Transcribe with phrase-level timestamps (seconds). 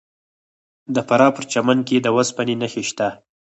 [0.95, 3.07] د فراه په پرچمن کې د وسپنې نښې شته.